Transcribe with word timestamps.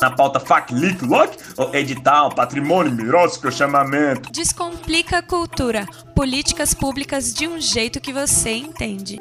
Na 0.00 0.10
pauta 0.10 0.38
FAC, 0.38 0.72
LIC, 0.72 1.04
LOC, 1.04 1.36
edital, 1.72 2.32
patrimônio, 2.32 2.92
mirótico, 2.92 3.50
chamamento. 3.50 4.30
Descomplica 4.30 5.18
a 5.18 5.22
cultura. 5.22 5.86
Políticas 6.14 6.72
públicas 6.72 7.34
de 7.34 7.48
um 7.48 7.60
jeito 7.60 8.00
que 8.00 8.12
você 8.12 8.50
entende. 8.50 9.18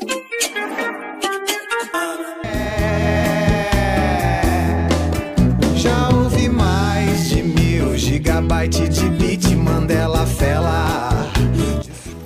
Já 5.76 6.10
ouvi 6.10 6.48
mais 6.48 7.30
de 7.30 7.42
mil 7.42 7.98
gigabytes 7.98 8.90
de 8.90 9.10
bit 9.10 9.56
Mandela. 9.56 10.17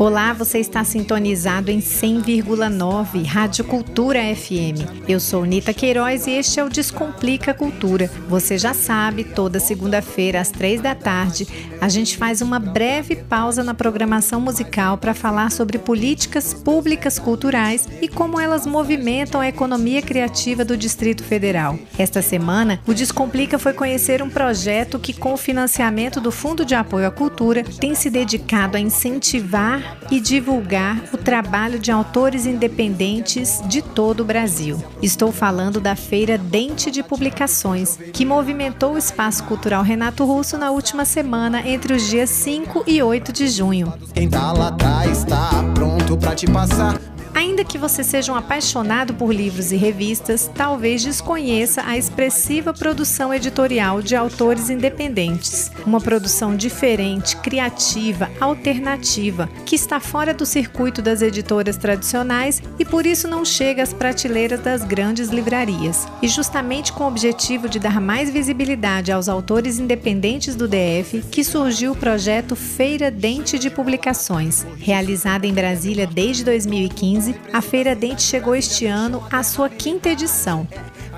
Olá, 0.02 0.34
você 0.34 0.58
está 0.58 0.84
sintonizado 0.84 1.70
em 1.70 1.78
100,9 1.78 3.24
Rádio 3.24 3.64
Cultura 3.64 4.20
FM. 4.36 5.06
Eu 5.08 5.20
sou 5.20 5.46
Nita 5.46 5.76
Queiroz 5.76 6.26
e 6.26 6.32
este 6.32 6.60
é 6.60 6.64
o 6.64 6.70
Descomplica 6.70 7.54
Cultura. 7.54 8.10
Você 8.28 8.58
já 8.58 8.74
sabe, 8.74 9.24
toda 9.24 9.60
segunda-feira 9.60 10.42
às 10.42 10.50
três 10.50 10.82
da 10.82 10.96
tarde, 10.96 11.48
a 11.80 11.88
gente 11.88 12.18
faz 12.18 12.42
uma 12.42 12.58
breve 12.58 13.16
pausa 13.16 13.64
na 13.64 13.76
programação 13.76 14.42
musical 14.42 14.98
para 14.98 15.14
falar 15.14 15.52
sobre 15.52 15.78
políticas 15.78 16.52
públicas 16.52 17.20
culturais 17.20 17.88
e 18.02 18.08
como 18.08 18.40
elas 18.40 18.66
movimentam 18.66 19.40
a 19.40 19.48
economia 19.48 20.02
criativa 20.02 20.66
do 20.66 20.76
Distrito 20.76 21.24
Federal. 21.24 21.78
Esta 21.96 22.24
semana, 22.24 22.82
o 22.88 22.94
Descomplica 22.96 23.60
foi 23.60 23.74
conhecer 23.74 24.24
um 24.24 24.32
projeto 24.32 24.98
que, 24.98 25.14
com 25.14 25.34
o 25.34 25.38
financiamento 25.38 26.20
do 26.20 26.32
Fundo 26.32 26.66
de 26.66 26.74
Apoio 26.74 27.06
à 27.06 27.12
Cultura, 27.12 27.64
tem 27.64 27.94
se 27.94 28.10
dedicado 28.10 28.78
a 28.78 28.80
incentivar 28.80 29.91
e 30.10 30.20
divulgar 30.20 31.02
o 31.14 31.18
trabalho 31.18 31.80
de 31.80 31.92
autores 31.92 32.46
independentes 32.46 33.62
de 33.68 33.82
todo 33.82 34.22
o 34.22 34.26
Brasil. 34.26 34.84
Estou 35.02 35.32
falando 35.32 35.80
da 35.80 35.96
Feira 35.96 36.38
Dente 36.38 36.90
de 36.90 37.04
Publicações, 37.04 37.98
que 38.14 38.26
movimentou 38.26 38.94
o 38.94 38.98
Espaço 38.98 39.44
Cultural 39.44 39.84
Renato 39.84 40.26
Russo 40.26 40.58
na 40.58 40.72
última 40.72 41.06
semana 41.06 41.68
entre 41.68 41.94
os 41.94 42.10
dias 42.10 42.30
5 42.30 42.84
e 42.88 43.02
8 43.02 43.32
de 43.32 43.48
junho. 43.48 43.94
Quem 44.14 44.30
tá 44.30 44.52
lá 44.52 44.68
atrás 44.70 45.24
tá 45.24 45.50
pronto 45.74 46.18
te 46.36 46.48
passar. 46.48 47.11
Ainda 47.34 47.64
que 47.64 47.78
você 47.78 48.04
seja 48.04 48.34
um 48.34 48.36
apaixonado 48.36 49.14
por 49.14 49.34
livros 49.34 49.72
e 49.72 49.78
revistas, 49.78 50.52
talvez 50.54 51.04
desconheça 51.04 51.82
a 51.86 51.98
expressiva 51.98 52.74
produção 52.74 53.34
editorial 53.34 54.02
de 54.02 54.16
autores 54.16 54.70
independentes. 54.70 55.72
Uma 55.86 56.02
produção 56.02 56.56
diferente, 56.56 57.38
criativa, 57.38 58.30
alternativa, 58.40 59.50
que 59.66 59.76
está 59.76 60.00
fora 60.00 60.34
do 60.34 60.46
circuito 60.46 61.02
das 61.02 61.22
editoras 61.22 61.78
tradicionais 61.78 62.62
e 62.78 62.84
por 62.84 63.06
isso 63.06 63.28
não 63.28 63.46
chega 63.46 63.82
às 63.82 63.94
prateleiras 63.94 64.60
das 64.60 64.84
grandes 64.84 65.30
livrarias. 65.30 66.08
E 66.22 66.28
justamente 66.28 66.92
com 66.92 67.06
o 67.06 67.08
objetivo 67.08 67.70
de 67.70 67.80
dar 67.80 68.02
mais 68.02 68.30
visibilidade 68.30 69.12
aos 69.12 69.30
autores 69.30 69.80
independentes 69.80 70.56
do 70.56 70.68
DF, 70.68 71.24
que 71.32 71.44
surgiu 71.44 71.94
o 71.94 71.98
projeto 71.98 72.56
Feira 72.56 73.10
Dente 73.10 73.58
de 73.58 73.70
Publicações, 73.70 74.66
realizada 74.78 75.48
em 75.48 75.54
Brasília 75.54 76.06
desde 76.06 76.44
2015 76.44 77.21
a 77.54 77.62
Feira 77.62 77.96
Dente 77.96 78.22
chegou 78.22 78.56
este 78.56 78.86
ano 78.86 79.24
à 79.32 79.44
sua 79.44 79.70
quinta 79.70 80.10
edição. 80.10 80.68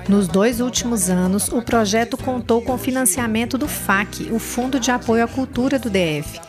Nos 0.08 0.28
dois 0.28 0.60
últimos 0.60 1.08
anos, 1.08 1.48
o 1.48 1.62
projeto 1.62 2.16
contou 2.16 2.60
com 2.60 2.76
financiamento 2.76 3.56
do 3.56 3.66
FAC, 3.66 4.30
o 4.30 4.38
Fundo 4.38 4.78
de 4.78 4.90
Apoio 4.90 5.24
à 5.24 5.28
Cultura 5.28 5.78
do 5.78 5.88
DF. 5.88 6.40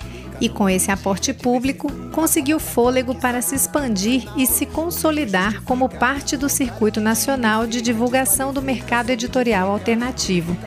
E 0.42 0.50
com 0.50 0.70
esse 0.70 0.92
aporte 0.92 1.33
público, 1.33 1.89
conseguiu 2.11 2.59
fôlego 2.59 3.16
para 3.16 3.42
se 3.42 3.56
expandir 3.56 4.26
e 4.36 4.45
se 4.45 4.66
consolidar 4.66 5.64
como 5.64 5.88
parte 5.88 6.36
do 6.36 6.50
circuito 6.50 7.00
nacional 7.00 7.66
de 7.66 7.81
divulgação 7.81 8.52
do 8.52 8.61
mercado 8.61 9.11
editorial 9.11 9.72
alternativo. 9.72 10.58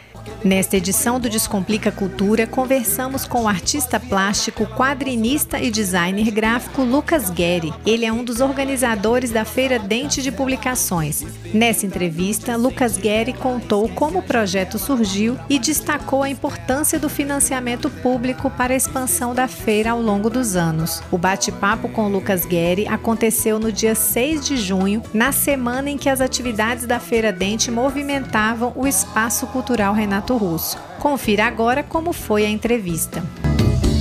Nesta 0.44 0.76
edição 0.76 1.18
do 1.18 1.28
Descomplica 1.28 1.90
Cultura, 1.90 2.46
conversamos 2.46 3.26
com 3.26 3.42
o 3.42 3.48
artista 3.48 3.98
plástico, 3.98 4.66
quadrinista 4.66 5.58
e 5.58 5.68
designer 5.68 6.30
gráfico 6.30 6.82
Lucas 6.82 7.28
Guerri. 7.28 7.74
Ele 7.84 8.06
é 8.06 8.12
um 8.12 8.22
dos 8.22 8.40
organizadores 8.40 9.32
da 9.32 9.44
Feira 9.44 9.80
Dente 9.80 10.22
de 10.22 10.30
Publicações. 10.30 11.24
Nessa 11.52 11.86
entrevista, 11.86 12.56
Lucas 12.56 12.96
Guerri 12.96 13.32
contou 13.32 13.88
como 13.88 14.20
o 14.20 14.22
projeto 14.22 14.78
surgiu 14.78 15.36
e 15.50 15.58
destacou 15.58 16.22
a 16.22 16.30
importância 16.30 17.00
do 17.00 17.08
financiamento 17.08 17.90
público 17.90 18.48
para 18.48 18.74
a 18.74 18.76
expansão 18.76 19.34
da 19.34 19.48
feira 19.48 19.90
ao 19.90 20.00
longo 20.00 20.30
dos 20.30 20.54
anos. 20.54 21.02
O 21.10 21.18
bate-papo 21.18 21.88
com 21.88 22.06
Lucas 22.06 22.44
Guerri 22.44 22.86
aconteceu 22.86 23.58
no 23.58 23.72
dia 23.72 23.96
6 23.96 24.46
de 24.46 24.56
junho, 24.56 25.02
na 25.12 25.32
semana 25.32 25.90
em 25.90 25.98
que 25.98 26.08
as 26.08 26.20
atividades 26.20 26.86
da 26.86 27.00
Feira 27.00 27.32
Dente 27.32 27.72
movimentavam 27.72 28.72
o 28.76 28.86
espaço 28.86 29.44
cultural 29.48 29.92
Renato 29.92 30.27
Renato 30.28 30.36
Russo. 30.36 30.76
Confira 30.98 31.46
agora 31.46 31.82
como 31.82 32.12
foi 32.12 32.44
a 32.44 32.50
entrevista. 32.50 33.24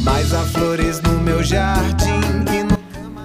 Mas 0.03 0.33
há 0.33 0.43
flores 0.43 1.01
no 1.01 1.19
meu 1.21 1.41
jardim 1.41 2.19
no 2.69 2.77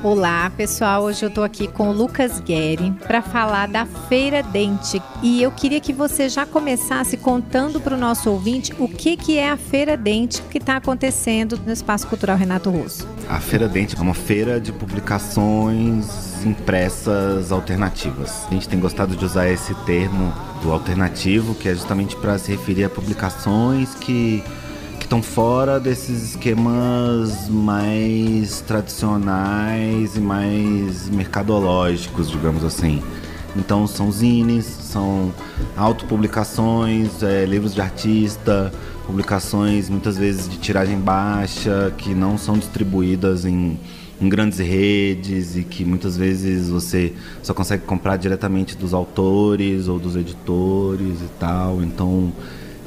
Olá, 0.08 0.50
pessoal. 0.56 1.04
Hoje 1.04 1.24
eu 1.24 1.28
estou 1.28 1.44
aqui 1.44 1.68
com 1.68 1.88
o 1.88 1.92
Lucas 1.92 2.40
Guerri 2.40 2.92
para 3.06 3.22
falar 3.22 3.68
da 3.68 3.86
Feira 3.86 4.42
Dente. 4.42 5.00
E 5.22 5.40
eu 5.42 5.50
queria 5.50 5.80
que 5.80 5.92
você 5.92 6.28
já 6.28 6.44
começasse 6.44 7.16
contando 7.16 7.80
para 7.80 7.94
o 7.94 7.98
nosso 7.98 8.30
ouvinte 8.30 8.72
o 8.78 8.88
que, 8.88 9.16
que 9.16 9.38
é 9.38 9.50
a 9.50 9.56
Feira 9.56 9.96
Dente 9.96 10.42
que 10.42 10.58
está 10.58 10.76
acontecendo 10.76 11.58
no 11.64 11.72
Espaço 11.72 12.06
Cultural 12.08 12.36
Renato 12.36 12.70
Russo. 12.70 13.06
A 13.28 13.38
Feira 13.40 13.68
Dente 13.68 13.96
é 13.96 14.00
uma 14.00 14.14
feira 14.14 14.60
de 14.60 14.72
publicações 14.72 16.31
impressas 16.44 17.52
alternativas. 17.52 18.46
A 18.48 18.54
gente 18.54 18.68
tem 18.68 18.78
gostado 18.78 19.16
de 19.16 19.24
usar 19.24 19.48
esse 19.48 19.74
termo 19.86 20.32
do 20.62 20.72
alternativo, 20.72 21.54
que 21.54 21.68
é 21.68 21.74
justamente 21.74 22.16
para 22.16 22.38
se 22.38 22.50
referir 22.50 22.84
a 22.84 22.90
publicações 22.90 23.94
que 23.94 24.42
estão 25.00 25.22
fora 25.22 25.78
desses 25.78 26.30
esquemas 26.30 27.46
mais 27.46 28.62
tradicionais 28.62 30.16
e 30.16 30.20
mais 30.20 31.10
mercadológicos, 31.10 32.30
digamos 32.30 32.64
assim. 32.64 33.02
Então 33.54 33.86
são 33.86 34.10
zines, 34.10 34.64
são 34.64 35.30
autopublicações, 35.76 37.22
é, 37.22 37.44
livros 37.44 37.74
de 37.74 37.82
artista, 37.82 38.72
publicações 39.06 39.90
muitas 39.90 40.16
vezes 40.16 40.48
de 40.48 40.56
tiragem 40.56 40.98
baixa, 40.98 41.92
que 41.98 42.14
não 42.14 42.38
são 42.38 42.56
distribuídas 42.56 43.44
em, 43.44 43.78
em 44.22 44.28
grandes 44.28 44.58
redes 44.58 45.56
e 45.56 45.64
que 45.64 45.84
muitas 45.84 46.16
vezes 46.16 46.68
você 46.68 47.12
só 47.42 47.52
consegue 47.52 47.82
comprar 47.84 48.16
diretamente 48.16 48.76
dos 48.76 48.94
autores 48.94 49.88
ou 49.88 49.98
dos 49.98 50.14
editores 50.14 51.20
e 51.20 51.28
tal. 51.40 51.82
Então 51.82 52.32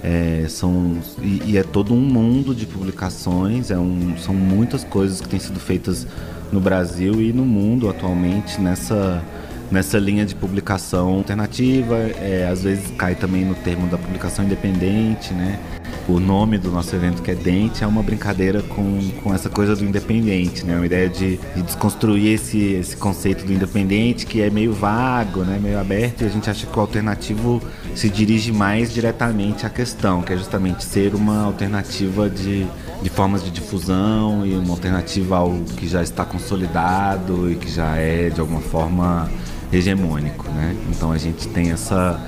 é, 0.02 0.46
são, 0.48 0.98
e, 1.22 1.42
e, 1.52 1.58
é 1.58 1.64
todo 1.64 1.94
um 1.94 2.00
mundo 2.00 2.56
de 2.56 2.66
publicações, 2.66 3.70
é 3.70 3.78
um, 3.78 4.16
são 4.18 4.34
muitas 4.34 4.84
coisas 4.84 5.20
que 5.20 5.28
têm 5.28 5.40
sido 5.40 5.60
feitas 5.60 6.08
no 6.52 6.60
Brasil 6.62 7.22
e 7.22 7.34
no 7.34 7.44
mundo 7.44 7.90
atualmente 7.90 8.62
nessa, 8.62 9.24
nessa 9.72 9.98
linha 9.98 10.26
de 10.26 10.36
publicação 10.36 11.10
alternativa. 11.10 11.96
É, 11.96 12.48
às 12.52 12.64
vezes 12.64 12.92
cai 12.98 13.16
também 13.16 13.46
no 13.46 13.56
termo 13.56 13.88
da 13.88 13.98
publicação 13.98 14.46
independente, 14.46 15.34
né? 15.34 15.60
o 16.08 16.20
nome 16.20 16.58
do 16.58 16.70
nosso 16.70 16.96
evento, 16.96 17.22
que 17.22 17.32
é 17.32 17.36
Dente, 17.36 17.84
é 17.84 17.88
uma 17.88 18.04
brincadeira 18.04 18.62
com, 18.62 19.00
com 19.24 19.34
essa 19.34 19.50
coisa 19.50 19.76
do 19.76 19.84
independente, 19.84 20.64
né? 20.64 20.76
Uma 20.76 20.86
ideia 20.86 21.10
de, 21.10 21.38
de 21.38 21.62
desconstruir 21.64 22.34
esse, 22.34 22.60
esse 22.60 22.96
conceito 22.96 23.44
do 23.44 23.52
independente, 23.52 24.26
que 24.26 24.42
é 24.42 24.50
meio 24.50 24.72
vago, 24.72 25.44
né? 25.44 25.60
Meio 25.62 25.80
aberto, 25.80 26.22
e 26.22 26.26
a 26.26 26.30
gente 26.30 26.50
acha 26.50 26.68
que 26.68 26.78
o 26.78 26.82
alternativo 26.82 27.62
se 27.96 28.10
dirige 28.10 28.52
mais 28.52 28.94
diretamente 28.94 29.66
à 29.66 29.70
questão, 29.70 30.22
que 30.22 30.34
é 30.34 30.38
justamente 30.38 30.84
ser 30.84 31.16
uma 31.16 31.44
alternativa 31.44 32.30
de, 32.30 32.68
de 33.06 33.10
formas 33.12 33.44
de 33.44 33.52
difusão 33.52 34.44
e 34.48 34.56
uma 34.56 34.72
alternativa 34.72 35.38
ao 35.38 35.52
que 35.78 35.88
já 35.88 36.02
está 36.02 36.26
consolidado 36.26 37.52
e 37.52 37.56
que 37.56 37.70
já 37.70 37.96
é, 37.98 38.32
de 38.32 38.40
alguma 38.40 38.62
forma, 38.62 39.30
hegemônico, 39.72 40.50
né? 40.50 40.76
Então 40.90 41.12
a 41.12 41.18
gente 41.20 41.48
tem 41.50 41.70
essa, 41.70 42.20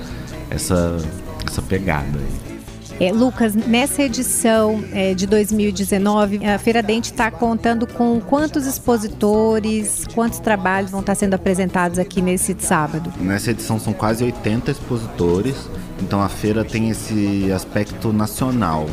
essa, 0.48 0.96
essa 1.44 1.60
pegada 1.62 2.16
aí. 2.16 3.06
É, 3.08 3.12
Lucas, 3.12 3.56
nessa 3.56 4.04
edição 4.04 4.84
é, 4.92 5.14
de 5.14 5.26
2019, 5.26 6.46
a 6.46 6.56
Feira 6.60 6.80
Dente 6.80 7.10
está 7.10 7.28
contando 7.28 7.84
com 7.84 8.20
quantos 8.20 8.64
expositores, 8.64 10.06
quantos 10.14 10.38
trabalhos 10.38 10.92
vão 10.92 11.00
estar 11.00 11.16
sendo 11.16 11.34
apresentados 11.34 11.98
aqui 11.98 12.22
nesse 12.22 12.54
sábado? 12.56 13.12
Nessa 13.20 13.50
edição 13.50 13.80
são 13.80 13.92
quase 13.92 14.22
80 14.22 14.70
expositores, 14.70 15.56
então 16.00 16.22
a 16.22 16.28
feira 16.28 16.64
tem 16.64 16.88
esse 16.88 17.50
aspecto 17.50 18.12
nacional. 18.12 18.86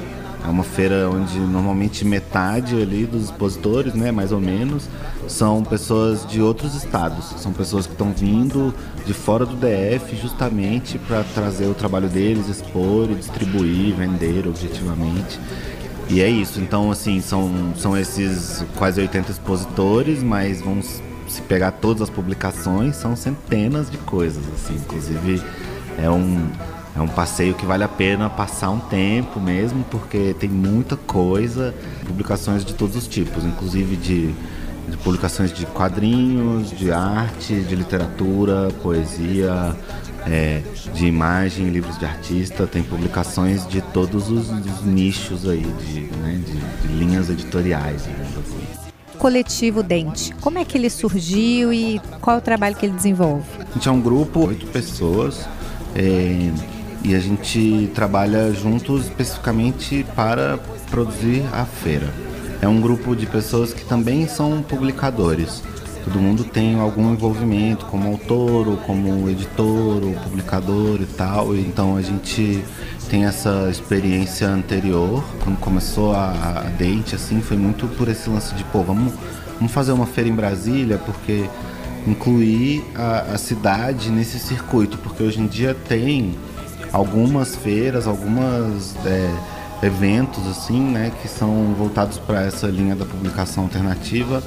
É 0.45 0.47
uma 0.47 0.63
feira 0.63 1.09
onde 1.09 1.39
normalmente 1.39 2.05
metade 2.05 2.79
ali 2.79 3.07
dos 3.07 3.23
expositores, 3.23 3.95
né, 3.95 4.11
mais 4.11 4.31
ou 4.31 4.39
menos, 4.39 4.87
são 5.27 5.63
pessoas 5.63 6.23
de 6.27 6.39
outros 6.39 6.75
estados. 6.75 7.25
São 7.37 7.51
pessoas 7.51 7.87
que 7.87 7.93
estão 7.93 8.13
vindo 8.13 8.71
de 9.07 9.13
fora 9.13 9.43
do 9.43 9.55
DF 9.55 10.15
justamente 10.15 10.99
para 10.99 11.23
trazer 11.23 11.65
o 11.65 11.73
trabalho 11.73 12.07
deles, 12.07 12.47
expor 12.47 13.09
e 13.09 13.15
distribuir, 13.15 13.95
vender 13.95 14.47
objetivamente. 14.47 15.39
E 16.09 16.21
é 16.21 16.29
isso. 16.29 16.59
Então, 16.59 16.91
assim, 16.91 17.21
são, 17.21 17.73
são 17.75 17.97
esses 17.97 18.63
quase 18.77 19.01
80 19.01 19.31
expositores, 19.31 20.21
mas 20.21 20.61
vamos 20.61 21.01
se 21.27 21.41
pegar 21.41 21.71
todas 21.71 22.03
as 22.03 22.09
publicações, 22.11 22.95
são 22.95 23.15
centenas 23.15 23.89
de 23.89 23.97
coisas, 23.97 24.43
assim. 24.53 24.75
Inclusive, 24.75 25.41
é 25.97 26.07
um 26.07 26.47
é 26.95 27.01
um 27.01 27.07
passeio 27.07 27.53
que 27.53 27.65
vale 27.65 27.83
a 27.83 27.87
pena 27.89 28.29
passar 28.29 28.69
um 28.69 28.79
tempo 28.79 29.39
mesmo, 29.39 29.83
porque 29.91 30.33
tem 30.39 30.49
muita 30.49 30.95
coisa, 30.95 31.75
publicações 32.05 32.63
de 32.63 32.73
todos 32.73 32.95
os 32.95 33.05
tipos, 33.05 33.43
inclusive 33.43 33.97
de, 33.97 34.33
de 34.87 34.97
publicações 35.03 35.51
de 35.51 35.65
quadrinhos, 35.65 36.71
de 36.71 36.93
arte, 36.93 37.53
de 37.53 37.75
literatura, 37.75 38.69
poesia, 38.81 39.75
é, 40.25 40.61
de 40.93 41.05
imagem, 41.05 41.67
livros 41.67 41.99
de 41.99 42.05
artista, 42.05 42.65
tem 42.65 42.81
publicações 42.81 43.67
de 43.67 43.81
todos 43.81 44.29
os, 44.29 44.49
os 44.49 44.85
nichos 44.85 45.47
aí, 45.47 45.65
de, 45.85 46.01
né, 46.17 46.41
de, 46.45 46.87
de 46.87 46.93
linhas 46.93 47.29
editoriais, 47.29 48.03
digamos 48.03 48.37
assim 48.37 48.85
coletivo 49.15 49.81
Dente. 49.81 50.35
Como 50.35 50.59
é 50.59 50.65
que 50.65 50.77
ele 50.77 50.89
surgiu 50.89 51.73
e 51.73 51.99
qual 52.21 52.35
é 52.35 52.39
o 52.39 52.41
trabalho 52.41 52.75
que 52.75 52.85
ele 52.85 52.93
desenvolve? 52.93 53.45
A 53.59 53.73
gente 53.73 53.87
é 53.87 53.91
um 53.91 54.01
grupo, 54.01 54.45
oito 54.45 54.67
pessoas, 54.67 55.47
é, 55.95 56.51
e 57.05 57.13
a 57.13 57.19
gente 57.19 57.91
trabalha 57.93 58.51
juntos 58.51 59.03
especificamente 59.03 60.03
para 60.15 60.57
produzir 60.89 61.43
a 61.53 61.63
feira. 61.63 62.11
É 62.59 62.67
um 62.67 62.81
grupo 62.81 63.15
de 63.15 63.27
pessoas 63.27 63.71
que 63.71 63.85
também 63.85 64.27
são 64.27 64.63
publicadores. 64.63 65.61
Todo 66.03 66.19
mundo 66.19 66.43
tem 66.43 66.79
algum 66.79 67.13
envolvimento 67.13 67.85
como 67.85 68.09
autor, 68.09 68.67
ou 68.67 68.77
como 68.77 69.29
editor, 69.29 70.03
ou 70.03 70.13
publicador 70.23 70.99
e 70.99 71.05
tal. 71.05 71.55
Então 71.55 71.95
a 71.95 72.01
gente 72.01 72.63
tem 73.07 73.25
essa 73.25 73.67
experiência 73.69 74.47
anterior. 74.47 75.23
Quando 75.43 75.59
começou 75.59 76.11
a, 76.11 76.31
a 76.31 76.61
Date, 76.77 77.13
assim, 77.13 77.39
foi 77.39 77.57
muito 77.57 77.87
por 77.87 78.07
esse 78.07 78.27
lance 78.31 78.55
de, 78.55 78.63
pô, 78.63 78.81
vamos, 78.81 79.13
vamos 79.59 79.71
fazer 79.71 79.91
uma 79.91 80.07
feira 80.07 80.27
em 80.27 80.33
Brasília, 80.33 80.97
porque 80.97 81.47
incluir 82.07 82.83
a, 82.95 83.33
a 83.33 83.37
cidade 83.37 84.09
nesse 84.09 84.39
circuito, 84.39 84.97
porque 84.97 85.21
hoje 85.21 85.39
em 85.39 85.45
dia 85.45 85.75
tem 85.87 86.33
algumas 86.91 87.55
feiras, 87.55 88.07
algumas 88.07 88.95
é, 89.05 89.29
eventos 89.85 90.45
assim, 90.47 90.79
né, 90.79 91.11
que 91.21 91.27
são 91.27 91.73
voltados 91.77 92.17
para 92.17 92.43
essa 92.43 92.67
linha 92.67 92.95
da 92.95 93.05
publicação 93.05 93.63
alternativa 93.63 94.41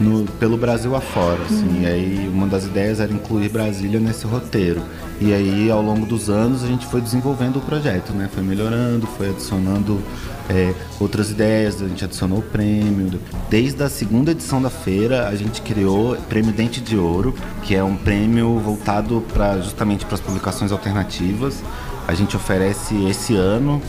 no, 0.00 0.24
pelo 0.32 0.56
Brasil 0.56 0.94
afora, 0.94 1.42
assim. 1.42 1.82
E 1.82 1.86
aí 1.86 2.30
uma 2.32 2.46
das 2.46 2.64
ideias 2.64 3.00
era 3.00 3.12
incluir 3.12 3.48
Brasília 3.48 4.00
nesse 4.00 4.26
roteiro. 4.26 4.82
E 5.20 5.32
aí 5.32 5.70
ao 5.70 5.80
longo 5.80 6.04
dos 6.06 6.28
anos 6.28 6.64
a 6.64 6.66
gente 6.66 6.86
foi 6.86 7.00
desenvolvendo 7.00 7.56
o 7.56 7.60
projeto, 7.60 8.12
né? 8.12 8.28
Foi 8.32 8.42
melhorando, 8.42 9.06
foi 9.06 9.30
adicionando 9.30 10.00
é, 10.48 10.74
outras 11.00 11.30
ideias, 11.30 11.80
a 11.80 11.88
gente 11.88 12.04
adicionou 12.04 12.38
o 12.38 12.42
prêmio. 12.42 13.20
Desde 13.48 13.82
a 13.82 13.88
segunda 13.88 14.32
edição 14.32 14.60
da 14.60 14.70
feira 14.70 15.28
a 15.28 15.34
gente 15.34 15.62
criou 15.62 16.12
o 16.12 16.22
Prêmio 16.22 16.52
Dente 16.52 16.80
de 16.80 16.96
Ouro, 16.96 17.34
que 17.62 17.74
é 17.74 17.82
um 17.82 17.96
prêmio 17.96 18.58
voltado 18.58 19.22
para 19.32 19.58
justamente 19.60 20.04
para 20.04 20.14
as 20.14 20.20
publicações 20.20 20.72
alternativas. 20.72 21.62
A 22.06 22.14
gente 22.14 22.36
oferece 22.36 22.94
esse 23.06 23.34
ano 23.34 23.80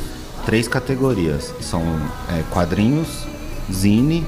três 0.46 0.68
categorias. 0.68 1.54
São 1.60 1.82
é, 2.30 2.44
quadrinhos, 2.52 3.26
zine 3.72 4.26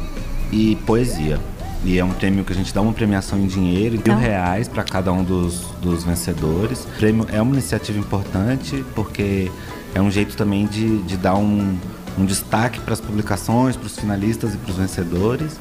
e 0.52 0.76
poesia. 0.78 1.40
E 1.84 2.00
é 2.00 2.04
um 2.04 2.12
prêmio 2.12 2.44
que 2.44 2.52
a 2.52 2.56
gente 2.56 2.74
dá 2.74 2.82
uma 2.82 2.94
premiação 2.94 3.40
em 3.40 3.48
dinheiro, 3.48 3.92
mil 3.92 4.02
então. 4.02 4.18
reais 4.18 4.68
para 4.68 4.84
cada 4.84 5.12
um 5.12 5.24
dos, 5.24 5.68
dos 5.82 6.04
vencedores. 6.04 6.84
O 6.84 6.98
prêmio 6.98 7.26
é 7.32 7.42
uma 7.42 7.54
iniciativa 7.54 7.98
importante 7.98 8.84
porque 8.96 9.52
é 9.94 10.02
um 10.02 10.12
jeito 10.12 10.36
também 10.36 10.66
de, 10.66 11.00
de 11.04 11.18
dar 11.18 11.36
um, 11.36 11.78
um 12.18 12.26
destaque 12.26 12.80
para 12.80 12.94
as 12.94 13.02
publicações, 13.02 13.76
para 13.76 13.86
os 13.86 13.98
finalistas 13.98 14.54
e 14.54 14.58
para 14.58 14.72
os 14.72 14.78
vencedores. 14.78 15.60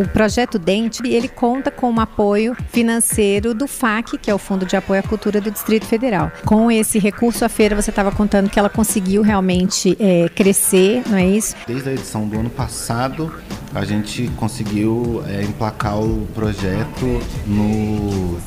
O 0.00 0.08
projeto 0.08 0.58
Dente, 0.58 1.06
ele 1.06 1.28
conta 1.28 1.70
com 1.70 1.92
o 1.92 2.00
apoio 2.00 2.56
financeiro 2.70 3.52
do 3.52 3.68
FAC, 3.68 4.16
que 4.16 4.30
é 4.30 4.34
o 4.34 4.38
Fundo 4.38 4.64
de 4.64 4.74
Apoio 4.74 4.98
à 4.98 5.02
Cultura 5.02 5.42
do 5.42 5.50
Distrito 5.50 5.84
Federal. 5.84 6.32
Com 6.46 6.70
esse 6.70 6.98
recurso, 6.98 7.44
a 7.44 7.50
feira, 7.50 7.76
você 7.76 7.90
estava 7.90 8.10
contando 8.10 8.48
que 8.48 8.58
ela 8.58 8.70
conseguiu 8.70 9.20
realmente 9.20 9.94
é, 10.00 10.30
crescer, 10.30 11.02
não 11.06 11.18
é 11.18 11.26
isso? 11.26 11.54
Desde 11.66 11.90
a 11.90 11.92
edição 11.92 12.26
do 12.26 12.40
ano 12.40 12.48
passado, 12.48 13.30
a 13.74 13.84
gente 13.84 14.26
conseguiu 14.38 15.22
é, 15.28 15.42
emplacar 15.42 16.00
o 16.00 16.26
projeto 16.34 17.04
no 17.46 18.40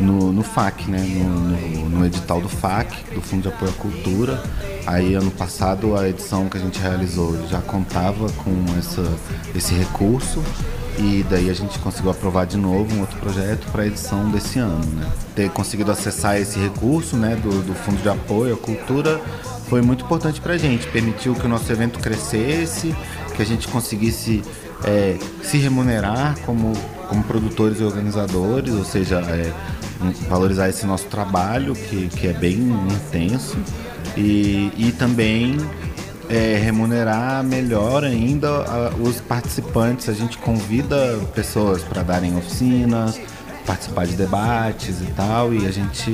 no, 0.00 0.32
no 0.32 0.42
FAC, 0.42 0.90
né? 0.90 0.98
No, 0.98 1.28
no, 1.28 1.88
no, 1.90 2.06
edital 2.06 2.40
do 2.40 2.48
FAC, 2.48 2.92
do 3.14 3.20
Fundo 3.20 3.42
de 3.42 3.48
Apoio 3.48 3.70
à 3.70 3.74
Cultura. 3.74 4.42
Aí 4.86 5.14
ano 5.14 5.30
passado 5.30 5.96
a 5.96 6.08
edição 6.08 6.48
que 6.48 6.56
a 6.56 6.60
gente 6.60 6.80
realizou 6.80 7.46
já 7.48 7.60
contava 7.60 8.28
com 8.32 8.64
essa, 8.76 9.02
esse 9.54 9.72
recurso 9.74 10.42
e 10.98 11.24
daí 11.28 11.50
a 11.50 11.54
gente 11.54 11.78
conseguiu 11.78 12.10
aprovar 12.10 12.46
de 12.46 12.56
novo 12.56 12.94
um 12.94 13.00
outro 13.00 13.18
projeto 13.18 13.66
para 13.72 13.86
edição 13.86 14.30
desse 14.30 14.58
ano. 14.58 14.84
Né? 14.94 15.10
Ter 15.34 15.50
conseguido 15.50 15.90
acessar 15.90 16.36
esse 16.36 16.58
recurso 16.58 17.16
né, 17.16 17.36
do, 17.36 17.62
do 17.62 17.74
Fundo 17.74 18.00
de 18.00 18.08
Apoio 18.08 18.54
à 18.54 18.56
Cultura 18.56 19.20
foi 19.68 19.82
muito 19.82 20.04
importante 20.04 20.40
para 20.40 20.54
a 20.54 20.58
gente, 20.58 20.86
permitiu 20.88 21.34
que 21.34 21.46
o 21.46 21.48
nosso 21.48 21.70
evento 21.72 21.98
crescesse, 21.98 22.94
que 23.34 23.42
a 23.42 23.46
gente 23.46 23.66
conseguisse 23.66 24.42
é, 24.84 25.16
se 25.42 25.56
remunerar 25.56 26.38
como, 26.40 26.72
como 27.08 27.24
produtores 27.24 27.80
e 27.80 27.82
organizadores, 27.84 28.74
ou 28.74 28.84
seja, 28.84 29.20
é, 29.20 29.52
valorizar 30.28 30.68
esse 30.68 30.84
nosso 30.86 31.06
trabalho 31.06 31.74
que, 31.74 32.08
que 32.08 32.28
é 32.28 32.32
bem 32.32 32.58
intenso 32.58 33.56
e, 34.16 34.70
e 34.76 34.92
também 34.92 35.56
é, 36.28 36.56
remunerar 36.56 37.42
melhor 37.44 38.04
ainda 38.04 38.48
a, 38.48 38.92
os 39.00 39.20
participantes. 39.20 40.08
A 40.08 40.12
gente 40.12 40.38
convida 40.38 41.18
pessoas 41.34 41.82
para 41.82 42.02
darem 42.02 42.36
oficinas, 42.36 43.20
participar 43.66 44.06
de 44.06 44.14
debates 44.14 45.00
e 45.00 45.06
tal, 45.12 45.52
e 45.54 45.66
a 45.66 45.70
gente, 45.70 46.12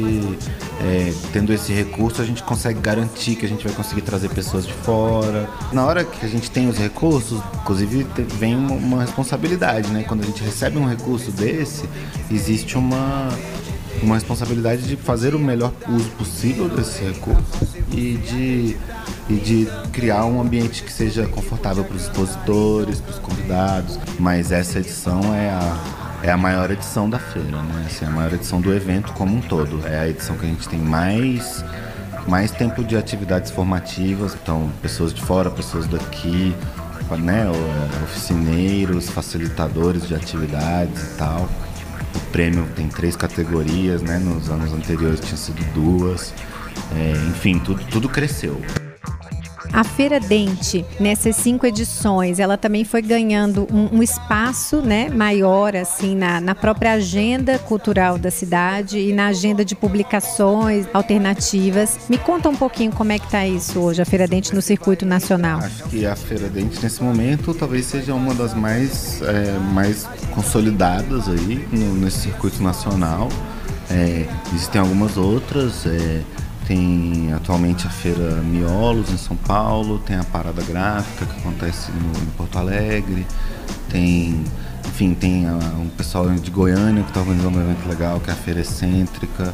é, 0.81 1.12
tendo 1.33 1.53
esse 1.53 1.73
recurso, 1.73 2.23
a 2.23 2.25
gente 2.25 2.43
consegue 2.43 2.81
garantir 2.81 3.35
que 3.35 3.45
a 3.45 3.49
gente 3.49 3.65
vai 3.65 3.75
conseguir 3.75 4.03
trazer 4.03 4.29
pessoas 4.31 4.67
de 4.67 4.73
fora. 4.73 5.49
Na 5.73 5.85
hora 5.85 6.05
que 6.05 6.25
a 6.25 6.29
gente 6.29 6.51
tem 6.51 6.69
os 6.69 6.79
recursos, 6.79 7.41
inclusive 7.61 8.07
vem 8.39 8.57
uma 8.57 9.03
responsabilidade, 9.03 9.89
né? 9.91 10.05
Quando 10.07 10.23
a 10.23 10.27
gente 10.27 10.43
recebe 10.43 10.79
um 10.79 10.87
recurso 10.87 11.31
desse, 11.33 11.89
existe 12.31 12.79
uma 12.79 13.29
uma 14.03 14.15
responsabilidade 14.15 14.83
de 14.83 14.97
fazer 14.97 15.35
o 15.35 15.39
melhor 15.39 15.73
uso 15.89 16.09
possível 16.11 16.69
desse 16.69 17.05
recurso 17.05 17.43
e 17.93 18.15
de, 18.17 18.77
e 19.31 19.35
de 19.37 19.69
criar 19.93 20.25
um 20.25 20.41
ambiente 20.41 20.82
que 20.82 20.93
seja 20.93 21.25
confortável 21.29 21.85
para 21.85 21.94
os 21.94 22.03
expositores, 22.03 23.00
para 23.00 23.12
os 23.12 23.19
convidados. 23.21 23.99
Mas 24.19 24.50
essa 24.50 24.81
edição 24.81 25.21
é 25.32 25.50
a, 25.50 25.79
é 26.25 26.31
a 26.32 26.37
maior 26.37 26.71
edição 26.71 27.09
da 27.09 27.19
feira, 27.19 27.62
né? 27.62 27.85
Assim, 27.87 28.05
a 28.05 28.11
maior 28.11 28.32
edição 28.32 28.61
do 28.61 28.75
evento 28.75 29.12
como 29.12 29.37
um 29.37 29.40
todo. 29.40 29.87
É 29.87 30.00
a 30.00 30.09
edição 30.09 30.37
que 30.37 30.45
a 30.45 30.49
gente 30.49 30.69
tem 30.69 30.81
mais 30.81 31.64
mais 32.26 32.50
tempo 32.50 32.85
de 32.85 32.97
atividades 32.97 33.50
formativas, 33.50 34.37
então 34.40 34.71
pessoas 34.83 35.14
de 35.14 35.23
fora, 35.23 35.50
pessoas 35.50 35.87
daqui, 35.87 36.55
né, 37.19 37.47
oficineiros, 38.05 39.09
facilitadores 39.09 40.07
de 40.07 40.14
atividades 40.14 41.02
e 41.02 41.16
tal. 41.16 41.49
O 42.14 42.21
prêmio 42.31 42.69
tem 42.76 42.88
três 42.88 43.16
categorias, 43.16 44.02
né? 44.02 44.19
Nos 44.19 44.50
anos 44.50 44.73
anteriores 44.73 45.21
tinha 45.21 45.37
sido 45.37 45.64
duas. 45.73 46.35
É, 46.95 47.12
enfim, 47.28 47.59
tudo, 47.59 47.83
tudo 47.85 48.09
cresceu. 48.09 48.61
A 49.73 49.85
Feira 49.85 50.19
Dente, 50.19 50.85
nessas 50.99 51.37
cinco 51.37 51.65
edições, 51.65 52.41
ela 52.41 52.59
também 52.59 52.85
foi 52.85 53.00
ganhando 53.00 53.69
um, 53.73 53.99
um 53.99 54.03
espaço 54.03 54.83
né, 54.83 55.09
maior 55.09 55.77
assim 55.77 56.17
na, 56.17 56.41
na, 56.41 56.55
própria 56.55 56.93
agenda 56.93 57.59
cultural 57.59 58.19
da 58.19 58.31
cidade 58.31 58.99
e 58.99 59.12
na 59.12 59.29
agenda 59.29 59.65
de 59.65 59.77
publicações 59.77 60.87
alternativas. 60.93 61.99
Me 62.09 62.19
conta 62.19 62.49
um 62.49 62.57
pouquinho 62.57 62.91
como 62.91 63.12
é 63.12 63.19
que 63.19 63.27
está 63.27 63.47
isso 63.47 63.79
hoje, 63.79 64.03
a 64.03 64.05
Feira 64.05 64.27
Dente 64.27 64.55
no 64.55 64.61
circuito 64.61 65.07
nacional. 65.07 65.61
Acho 65.61 65.85
que 65.85 66.05
a 66.05 66.17
Feira 66.17 66.49
Dente, 66.49 66.83
nesse 66.83 67.03
momento, 67.03 67.55
talvez 67.55 67.87
seja 67.87 68.12
uma 68.12 68.35
das 68.35 68.55
mais, 68.55 69.23
é, 69.23 69.59
mais 69.73 70.05
consolidadas 70.35 71.29
aí 71.29 71.65
no, 71.73 71.95
nesse 71.95 72.23
circuito 72.23 72.61
nacional. 72.61 73.29
É, 73.89 74.27
existem 74.53 74.81
algumas 74.81 75.17
outras. 75.17 75.87
É, 75.87 76.23
tem 76.71 77.33
atualmente 77.33 77.85
a 77.89 77.91
feira 77.91 78.37
Miolos 78.43 79.11
em 79.11 79.17
São 79.17 79.37
Paulo, 79.37 79.99
tem 79.99 80.15
a 80.15 80.23
Parada 80.23 80.62
Gráfica 80.62 81.27
que 81.27 81.41
acontece 81.41 81.91
no, 81.91 82.23
em 82.23 82.27
Porto 82.37 82.61
Alegre, 82.61 83.27
tem, 83.89 84.45
enfim, 84.87 85.12
tem 85.12 85.49
a, 85.49 85.55
um 85.81 85.89
pessoal 85.89 86.31
de 86.31 86.49
Goiânia 86.49 87.03
que 87.03 87.11
está 87.11 87.19
organizando 87.19 87.59
um 87.59 87.62
evento 87.62 87.89
legal 87.89 88.21
que 88.21 88.31
é 88.31 88.33
a 88.33 88.37
Feira 88.37 88.61
Excêntrica. 88.61 89.53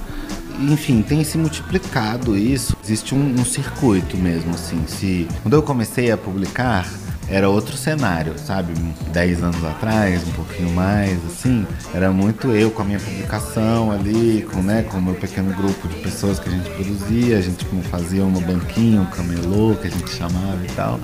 Enfim, 0.60 1.00
tem 1.00 1.24
se 1.24 1.38
multiplicado 1.38 2.36
isso. 2.36 2.76
Existe 2.84 3.14
um, 3.14 3.40
um 3.40 3.46
circuito 3.46 4.14
mesmo, 4.18 4.50
assim. 4.50 4.84
Se, 4.86 5.26
quando 5.42 5.54
eu 5.54 5.62
comecei 5.62 6.10
a 6.10 6.18
publicar, 6.18 6.86
era 7.28 7.48
outro 7.48 7.76
cenário, 7.76 8.38
sabe? 8.38 8.72
Dez 9.12 9.42
anos 9.42 9.62
atrás, 9.64 10.26
um 10.26 10.32
pouquinho 10.32 10.70
mais, 10.70 11.18
assim, 11.26 11.66
era 11.92 12.10
muito 12.10 12.52
eu 12.52 12.70
com 12.70 12.82
a 12.82 12.84
minha 12.84 13.00
publicação 13.00 13.90
ali, 13.90 14.46
com, 14.52 14.62
né, 14.62 14.82
com 14.82 14.98
o 14.98 15.02
meu 15.02 15.14
pequeno 15.14 15.54
grupo 15.54 15.88
de 15.88 15.96
pessoas 15.96 16.38
que 16.38 16.48
a 16.48 16.52
gente 16.52 16.70
produzia, 16.70 17.38
a 17.38 17.40
gente 17.40 17.64
fazia 17.90 18.24
uma 18.24 18.40
banquinha, 18.40 19.00
um 19.00 19.06
camelô 19.06 19.74
que 19.74 19.88
a 19.88 19.90
gente 19.90 20.10
chamava 20.10 20.64
e 20.64 20.72
tal. 20.74 21.00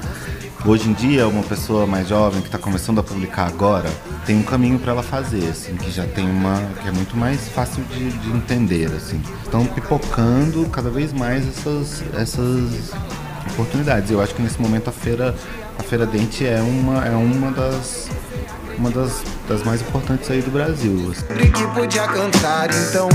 Hoje 0.65 0.89
em 0.89 0.93
dia, 0.93 1.27
uma 1.27 1.43
pessoa 1.43 1.89
mais 1.89 2.07
jovem 2.07 2.41
que 2.41 2.47
está 2.47 2.57
começando 2.57 3.01
a 3.01 3.03
publicar 3.03 3.49
agora, 3.49 3.91
tem 4.25 4.37
um 4.37 4.45
caminho 4.45 4.79
para 4.79 4.93
ela 4.93 5.03
fazer, 5.03 5.49
assim, 5.49 5.75
que 5.75 5.91
já 5.91 6.07
tem 6.07 6.25
uma. 6.31 6.55
que 6.81 6.87
é 6.87 6.93
muito 6.93 7.17
mais 7.17 7.49
fácil 7.49 7.83
de, 7.87 8.11
de 8.11 8.31
entender, 8.31 8.87
assim. 8.87 9.21
Estão 9.43 9.67
pipocando 9.67 10.65
cada 10.67 10.89
vez 10.89 11.13
mais 11.13 11.45
essas, 11.49 12.05
essas 12.15 12.93
oportunidades. 13.51 14.11
Eu 14.11 14.21
acho 14.21 14.35
que 14.35 14.43
nesse 14.43 14.61
momento 14.61 14.89
a 14.89 14.93
feira, 14.93 15.35
a 15.79 15.83
feira 15.83 16.07
Dente 16.07 16.47
é 16.47 16.61
uma, 16.61 17.05
é 17.07 17.11
uma 17.11 17.51
das 17.51 18.09
uma 18.79 18.91
das, 18.91 19.23
das 19.49 19.63
mais 19.63 19.81
importantes 19.81 20.31
aí 20.31 20.43
do 20.43 20.51
Brasil. 20.51 21.13
Que 21.29 21.67
cantar, 22.09 22.69
então. 22.71 23.09